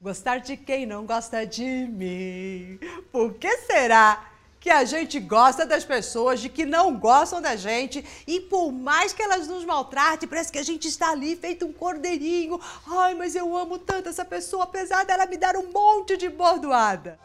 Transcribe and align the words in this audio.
Gostar 0.00 0.40
de 0.40 0.58
quem 0.58 0.84
não 0.84 1.06
gosta 1.06 1.46
de 1.46 1.64
mim? 1.64 2.78
Por 3.10 3.32
que 3.32 3.56
será 3.58 4.30
que 4.60 4.68
a 4.68 4.84
gente 4.84 5.18
gosta 5.18 5.64
das 5.64 5.84
pessoas 5.84 6.38
de 6.38 6.50
que 6.50 6.66
não 6.66 6.94
gostam 6.98 7.40
da 7.40 7.56
gente 7.56 8.04
e 8.26 8.40
por 8.40 8.70
mais 8.70 9.14
que 9.14 9.22
elas 9.22 9.48
nos 9.48 9.64
maltratem, 9.64 10.28
parece 10.28 10.52
que 10.52 10.58
a 10.58 10.62
gente 10.62 10.86
está 10.86 11.12
ali 11.12 11.34
feito 11.34 11.64
um 11.64 11.72
cordeirinho. 11.72 12.60
Ai, 12.86 13.14
mas 13.14 13.34
eu 13.34 13.56
amo 13.56 13.78
tanto 13.78 14.10
essa 14.10 14.24
pessoa, 14.24 14.64
apesar 14.64 15.06
dela 15.06 15.24
me 15.24 15.38
dar 15.38 15.56
um 15.56 15.72
monte 15.72 16.16
de 16.18 16.28
bordoada. 16.28 17.18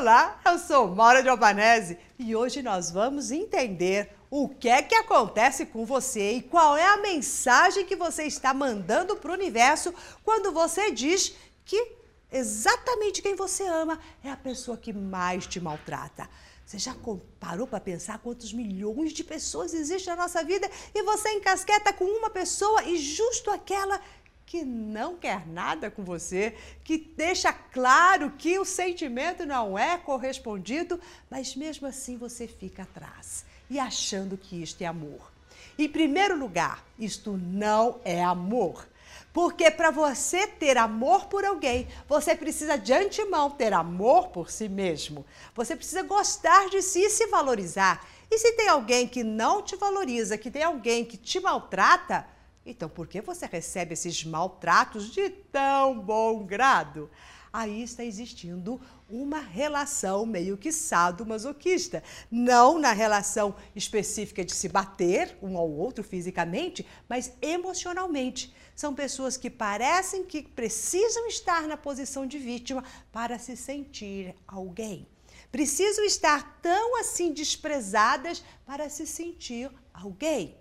Olá, 0.00 0.40
eu 0.46 0.58
sou 0.58 0.88
Maura 0.88 1.22
de 1.22 1.28
Albanese 1.28 1.98
e 2.18 2.34
hoje 2.34 2.62
nós 2.62 2.90
vamos 2.90 3.30
entender 3.30 4.10
o 4.30 4.48
que 4.48 4.66
é 4.66 4.80
que 4.80 4.94
acontece 4.94 5.66
com 5.66 5.84
você 5.84 6.36
e 6.36 6.42
qual 6.42 6.74
é 6.74 6.86
a 6.86 6.96
mensagem 6.96 7.84
que 7.84 7.94
você 7.94 8.22
está 8.22 8.54
mandando 8.54 9.14
para 9.16 9.30
o 9.30 9.34
universo 9.34 9.92
quando 10.24 10.52
você 10.52 10.90
diz 10.90 11.34
que 11.66 11.92
exatamente 12.32 13.20
quem 13.20 13.34
você 13.34 13.66
ama 13.66 14.00
é 14.24 14.30
a 14.30 14.38
pessoa 14.38 14.78
que 14.78 14.90
mais 14.90 15.46
te 15.46 15.60
maltrata. 15.60 16.26
Você 16.64 16.78
já 16.78 16.96
parou 17.38 17.66
para 17.66 17.80
pensar 17.80 18.20
quantos 18.20 18.54
milhões 18.54 19.12
de 19.12 19.22
pessoas 19.22 19.74
existem 19.74 20.14
na 20.14 20.22
nossa 20.22 20.42
vida 20.42 20.70
e 20.94 21.02
você 21.02 21.28
encasqueta 21.32 21.92
com 21.92 22.04
uma 22.04 22.30
pessoa 22.30 22.84
e 22.84 22.96
justo 22.96 23.50
aquela 23.50 23.98
que 23.98 24.19
não 24.64 25.16
quer 25.16 25.46
nada 25.46 25.90
com 25.90 26.02
você, 26.02 26.54
que 26.82 26.98
deixa 26.98 27.52
claro 27.52 28.32
que 28.36 28.58
o 28.58 28.64
sentimento 28.64 29.46
não 29.46 29.78
é 29.78 29.96
correspondido, 29.96 31.00
mas 31.30 31.54
mesmo 31.54 31.86
assim 31.86 32.16
você 32.16 32.46
fica 32.46 32.82
atrás 32.82 33.44
e 33.70 33.78
achando 33.78 34.36
que 34.36 34.60
isto 34.60 34.82
é 34.82 34.86
amor. 34.86 35.30
Em 35.78 35.88
primeiro 35.88 36.36
lugar, 36.36 36.84
isto 36.98 37.36
não 37.36 38.00
é 38.04 38.22
amor. 38.22 38.86
Porque 39.32 39.70
para 39.70 39.90
você 39.90 40.46
ter 40.46 40.76
amor 40.76 41.26
por 41.26 41.44
alguém, 41.44 41.86
você 42.08 42.34
precisa 42.34 42.76
de 42.76 42.92
antemão 42.92 43.50
ter 43.50 43.72
amor 43.72 44.28
por 44.28 44.50
si 44.50 44.68
mesmo. 44.68 45.24
Você 45.54 45.76
precisa 45.76 46.02
gostar 46.02 46.68
de 46.68 46.82
si 46.82 47.04
e 47.04 47.10
se 47.10 47.26
valorizar. 47.28 48.04
E 48.28 48.38
se 48.38 48.52
tem 48.52 48.68
alguém 48.68 49.06
que 49.06 49.22
não 49.22 49.62
te 49.62 49.76
valoriza, 49.76 50.36
que 50.36 50.50
tem 50.50 50.64
alguém 50.64 51.04
que 51.04 51.16
te 51.16 51.38
maltrata, 51.38 52.26
então, 52.70 52.88
por 52.88 53.06
que 53.06 53.20
você 53.20 53.46
recebe 53.46 53.94
esses 53.94 54.24
maltratos 54.24 55.10
de 55.10 55.28
tão 55.28 55.98
bom 56.00 56.44
grado? 56.44 57.10
Aí 57.52 57.82
está 57.82 58.04
existindo 58.04 58.80
uma 59.08 59.40
relação 59.40 60.24
meio 60.24 60.56
que 60.56 60.70
sadomasoquista. 60.70 62.02
Não 62.30 62.78
na 62.78 62.92
relação 62.92 63.56
específica 63.74 64.44
de 64.44 64.54
se 64.54 64.68
bater 64.68 65.36
um 65.42 65.58
ao 65.58 65.68
outro 65.68 66.04
fisicamente, 66.04 66.86
mas 67.08 67.32
emocionalmente. 67.42 68.54
São 68.76 68.94
pessoas 68.94 69.36
que 69.36 69.50
parecem 69.50 70.24
que 70.24 70.42
precisam 70.42 71.26
estar 71.26 71.66
na 71.66 71.76
posição 71.76 72.24
de 72.24 72.38
vítima 72.38 72.84
para 73.10 73.36
se 73.38 73.56
sentir 73.56 74.34
alguém. 74.46 75.08
Precisam 75.50 76.04
estar 76.04 76.60
tão 76.62 77.00
assim 77.00 77.32
desprezadas 77.32 78.44
para 78.64 78.88
se 78.88 79.04
sentir 79.08 79.68
alguém. 79.92 80.59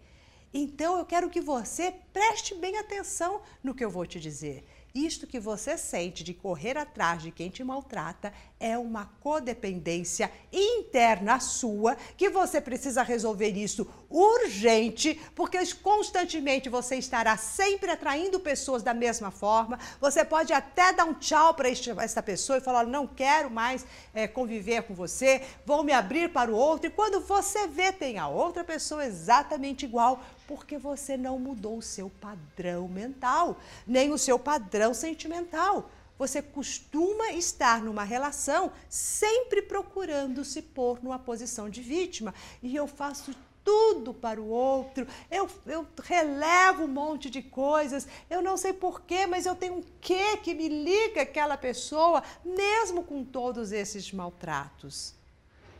Então 0.54 0.98
eu 0.98 1.06
quero 1.06 1.30
que 1.30 1.42
você 1.42 1.94
preste 2.12 2.56
bem 2.56 2.78
atenção 2.78 3.42
no 3.64 3.76
que 3.76 3.86
eu 3.86 3.90
vou 3.90 4.06
te 4.06 4.20
dizer. 4.20 4.66
Isto 4.94 5.28
que 5.28 5.40
você 5.40 5.78
sente 5.78 6.24
de 6.24 6.34
correr 6.34 6.76
atrás 6.76 7.22
de 7.22 7.30
quem 7.30 7.50
te 7.50 7.64
maltrata 7.64 8.34
é 8.60 8.76
uma 8.76 9.06
codependência 9.22 10.32
interna 10.52 11.40
sua 11.40 11.96
que 12.18 12.28
você 12.30 12.60
precisa 12.60 13.04
resolver 13.04 13.50
isso 13.50 13.88
urgente, 14.10 15.22
porque 15.36 15.60
constantemente 15.76 16.70
você 16.70 16.96
estará 16.96 17.38
sempre 17.38 17.92
atraindo 17.92 18.40
pessoas 18.40 18.82
da 18.82 18.94
mesma 18.94 19.30
forma. 19.30 19.78
Você 20.02 20.26
pode 20.26 20.52
até 20.52 20.92
dar 20.92 21.06
um 21.06 21.14
tchau 21.14 21.54
para 21.54 21.70
esta 21.70 22.24
pessoa 22.24 22.58
e 22.58 22.62
falar: 22.62 22.88
não 22.88 23.06
quero 23.06 23.52
mais 23.52 23.86
é, 24.12 24.28
conviver 24.28 24.84
com 24.84 24.96
você, 24.96 25.44
vou 25.68 25.84
me 25.84 25.94
abrir 25.94 26.34
para 26.34 26.52
o 26.52 26.56
outro. 26.56 26.88
E 26.88 26.94
quando 26.94 27.22
você 27.22 27.68
vê, 27.68 27.92
tem 27.92 28.18
a 28.18 28.28
outra 28.28 28.64
pessoa 28.64 29.06
exatamente 29.06 29.86
igual, 29.86 30.20
porque 30.50 30.80
você 30.80 31.16
não 31.16 31.38
mudou 31.38 31.78
o 31.78 31.82
seu 31.82 32.10
padrão 32.10 32.88
mental, 32.88 33.60
nem 33.86 34.12
o 34.12 34.18
seu 34.18 34.40
padrão 34.40 34.96
sentimental 34.96 35.92
você 36.18 36.42
costuma 36.42 37.32
estar 37.32 37.82
numa 37.82 38.04
relação 38.04 38.74
sempre 38.90 39.62
procurando 39.62 40.44
se 40.44 40.62
pôr 40.62 41.02
numa 41.02 41.18
posição 41.18 41.70
de 41.70 41.82
vítima. 41.82 42.36
E 42.62 42.76
eu 42.76 42.88
faço 42.88 43.34
tudo 43.64 44.14
para 44.14 44.42
o 44.42 44.50
outro, 44.50 45.08
eu, 45.32 45.50
eu 45.66 45.88
relevo 46.04 46.84
um 46.84 46.88
monte 46.90 47.30
de 47.30 47.42
coisas, 47.42 48.06
eu 48.30 48.42
não 48.42 48.58
sei 48.58 48.74
porquê, 48.74 49.26
mas 49.26 49.46
eu 49.46 49.56
tenho 49.56 49.76
um 49.76 49.84
quê 50.02 50.36
que 50.44 50.54
me 50.54 50.68
liga 50.68 51.22
aquela 51.22 51.56
pessoa, 51.56 52.22
mesmo 52.44 53.02
com 53.02 53.24
todos 53.24 53.72
esses 53.72 54.12
maltratos. 54.12 55.14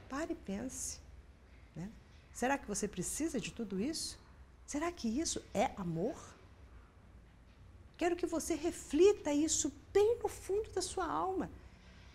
Pare 0.08 0.32
e 0.32 0.36
pense. 0.36 1.00
Né? 1.76 1.90
Será 2.32 2.58
que 2.58 2.68
você 2.68 2.88
precisa 2.88 3.42
de 3.42 3.52
tudo 3.52 3.78
isso? 3.78 4.18
Será 4.70 4.92
que 4.92 5.08
isso 5.08 5.42
é 5.52 5.72
amor? 5.78 6.16
Quero 7.98 8.16
que 8.16 8.28
você 8.28 8.54
reflita 8.54 9.34
isso 9.34 9.74
bem 9.92 10.20
no 10.22 10.30
fundo 10.30 10.70
da 10.70 10.80
sua 10.80 11.08
alma 11.08 11.50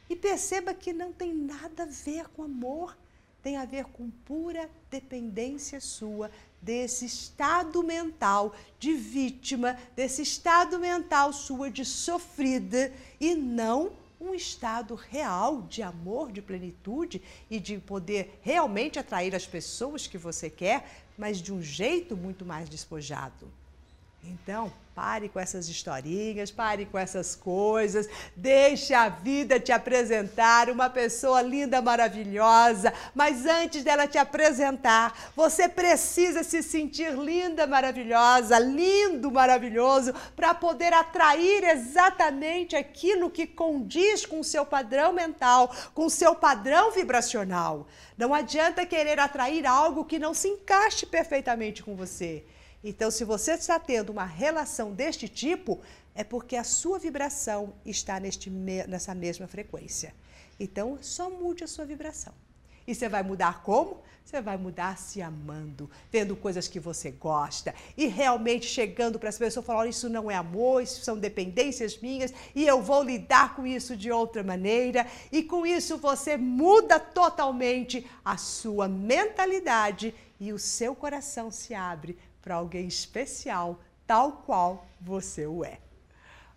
e 0.08 0.14
perceba 0.14 0.72
que 0.72 0.92
não 0.92 1.12
tem 1.12 1.34
nada 1.34 1.82
a 1.82 1.86
ver 1.86 2.28
com 2.28 2.44
amor, 2.44 2.96
tem 3.42 3.56
a 3.56 3.64
ver 3.64 3.86
com 3.86 4.08
pura 4.08 4.70
dependência 4.88 5.80
sua 5.80 6.30
desse 6.62 7.06
estado 7.06 7.82
mental 7.82 8.54
de 8.78 8.94
vítima, 8.94 9.76
desse 9.96 10.22
estado 10.22 10.78
mental 10.78 11.32
sua 11.32 11.68
de 11.68 11.84
sofrida 11.84 12.92
e 13.18 13.34
não 13.34 13.90
um 14.24 14.34
estado 14.34 14.94
real 14.94 15.62
de 15.62 15.82
amor, 15.82 16.32
de 16.32 16.40
plenitude 16.40 17.22
e 17.50 17.60
de 17.60 17.78
poder 17.78 18.38
realmente 18.42 18.98
atrair 18.98 19.34
as 19.34 19.46
pessoas 19.46 20.06
que 20.06 20.16
você 20.16 20.48
quer, 20.48 21.04
mas 21.16 21.42
de 21.42 21.52
um 21.52 21.62
jeito 21.62 22.16
muito 22.16 22.44
mais 22.44 22.68
despojado. 22.68 23.50
Então, 24.26 24.72
pare 24.94 25.28
com 25.28 25.40
essas 25.40 25.68
historinhas, 25.68 26.50
pare 26.50 26.86
com 26.86 26.96
essas 26.96 27.34
coisas, 27.34 28.08
deixe 28.36 28.94
a 28.94 29.08
vida 29.08 29.58
te 29.58 29.72
apresentar 29.72 30.70
uma 30.70 30.88
pessoa 30.88 31.42
linda, 31.42 31.82
maravilhosa. 31.82 32.92
Mas 33.14 33.44
antes 33.44 33.82
dela 33.82 34.06
te 34.06 34.16
apresentar, 34.16 35.32
você 35.34 35.68
precisa 35.68 36.44
se 36.44 36.62
sentir 36.62 37.12
linda, 37.12 37.66
maravilhosa, 37.66 38.58
lindo, 38.58 39.30
maravilhoso, 39.32 40.14
para 40.36 40.54
poder 40.54 40.92
atrair 40.92 41.64
exatamente 41.64 42.76
aquilo 42.76 43.30
que 43.30 43.46
condiz 43.46 44.24
com 44.24 44.40
o 44.40 44.44
seu 44.44 44.64
padrão 44.64 45.12
mental, 45.12 45.74
com 45.92 46.06
o 46.06 46.10
seu 46.10 46.34
padrão 46.34 46.92
vibracional. 46.92 47.88
Não 48.16 48.32
adianta 48.32 48.86
querer 48.86 49.18
atrair 49.18 49.66
algo 49.66 50.04
que 50.04 50.20
não 50.20 50.32
se 50.32 50.48
encaixe 50.48 51.04
perfeitamente 51.04 51.82
com 51.82 51.96
você. 51.96 52.44
Então, 52.86 53.10
se 53.10 53.24
você 53.24 53.52
está 53.52 53.80
tendo 53.80 54.10
uma 54.10 54.26
relação 54.26 54.92
deste 54.92 55.26
tipo, 55.26 55.80
é 56.14 56.22
porque 56.22 56.54
a 56.54 56.62
sua 56.62 56.98
vibração 56.98 57.72
está 57.82 58.20
neste, 58.20 58.50
nessa 58.50 59.14
mesma 59.14 59.46
frequência. 59.48 60.14
Então, 60.60 60.98
só 61.00 61.30
mude 61.30 61.64
a 61.64 61.66
sua 61.66 61.86
vibração. 61.86 62.34
E 62.86 62.94
você 62.94 63.08
vai 63.08 63.22
mudar 63.22 63.62
como? 63.62 64.02
Você 64.22 64.42
vai 64.42 64.58
mudar 64.58 64.98
se 64.98 65.22
amando, 65.22 65.90
vendo 66.12 66.36
coisas 66.36 66.68
que 66.68 66.78
você 66.78 67.10
gosta 67.10 67.74
e 67.96 68.06
realmente 68.06 68.66
chegando 68.66 69.18
para 69.18 69.30
as 69.30 69.38
pessoas 69.38 69.64
falando: 69.64 69.88
isso 69.88 70.10
não 70.10 70.30
é 70.30 70.34
amor, 70.34 70.82
isso 70.82 71.02
são 71.02 71.18
dependências 71.18 71.96
minhas 71.96 72.34
e 72.54 72.66
eu 72.66 72.82
vou 72.82 73.02
lidar 73.02 73.56
com 73.56 73.66
isso 73.66 73.96
de 73.96 74.10
outra 74.10 74.42
maneira. 74.42 75.06
E 75.32 75.42
com 75.42 75.66
isso 75.66 75.96
você 75.96 76.36
muda 76.36 77.00
totalmente 77.00 78.06
a 78.22 78.36
sua 78.36 78.86
mentalidade 78.86 80.14
e 80.38 80.52
o 80.52 80.58
seu 80.58 80.94
coração 80.94 81.50
se 81.50 81.72
abre 81.72 82.18
para 82.44 82.56
alguém 82.56 82.86
especial, 82.86 83.80
tal 84.06 84.42
qual 84.44 84.86
você 85.00 85.46
o 85.46 85.64
é. 85.64 85.78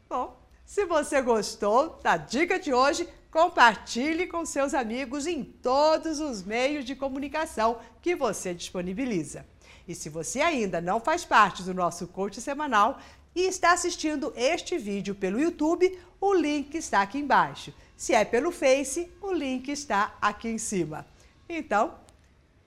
Bom, 0.10 0.38
se 0.66 0.86
você 0.86 1.22
gostou 1.22 1.98
da 2.04 2.18
dica 2.18 2.60
de 2.60 2.74
hoje, 2.74 3.08
compartilhe 3.32 4.28
com 4.28 4.46
seus 4.46 4.74
amigos 4.74 5.26
em 5.26 5.46
todos 5.46 6.20
os 6.20 6.44
meios 6.44 6.84
de 6.84 6.94
comunicação 6.94 7.80
que 8.02 8.18
você 8.18 8.54
disponibiliza. 8.54 9.46
E 9.88 9.96
se 9.96 10.10
você 10.10 10.42
ainda 10.42 10.82
não 10.82 11.00
faz 11.00 11.24
parte 11.24 11.64
do 11.64 11.74
nosso 11.74 12.06
coach 12.08 12.42
semanal 12.42 13.00
e 13.34 13.44
está 13.44 13.72
assistindo 13.72 14.34
este 14.36 14.78
vídeo 14.78 15.16
pelo 15.16 15.40
YouTube, 15.40 15.98
o 16.20 16.34
link 16.34 16.76
está 16.76 17.02
aqui 17.02 17.20
embaixo. 17.20 17.74
Se 17.96 18.14
é 18.14 18.26
pelo 18.26 18.52
Face, 18.52 19.10
o 19.22 19.32
link 19.32 19.70
está 19.70 20.18
aqui 20.22 20.50
em 20.50 20.58
cima. 20.58 21.08
Então, 21.48 21.96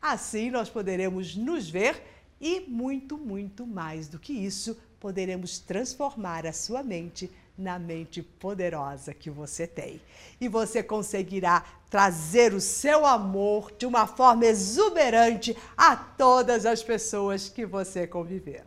assim 0.00 0.50
nós 0.50 0.70
poderemos 0.70 1.36
nos 1.36 1.68
ver 1.68 2.02
e 2.40 2.60
muito, 2.60 3.18
muito 3.18 3.66
mais 3.66 4.08
do 4.08 4.18
que 4.18 4.32
isso, 4.32 4.78
poderemos 4.98 5.58
transformar 5.58 6.46
a 6.46 6.52
sua 6.52 6.82
mente 6.82 7.30
na 7.56 7.78
mente 7.78 8.22
poderosa 8.22 9.12
que 9.12 9.30
você 9.30 9.66
tem. 9.66 10.00
E 10.40 10.48
você 10.48 10.82
conseguirá 10.82 11.64
trazer 11.90 12.54
o 12.54 12.60
seu 12.60 13.04
amor 13.04 13.70
de 13.76 13.84
uma 13.84 14.06
forma 14.06 14.46
exuberante 14.46 15.56
a 15.76 15.94
todas 15.94 16.64
as 16.64 16.82
pessoas 16.82 17.48
que 17.48 17.66
você 17.66 18.06
conviver. 18.06 18.64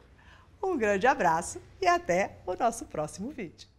Um 0.61 0.77
grande 0.77 1.07
abraço 1.07 1.59
e 1.81 1.87
até 1.87 2.37
o 2.45 2.55
nosso 2.55 2.85
próximo 2.85 3.31
vídeo. 3.31 3.72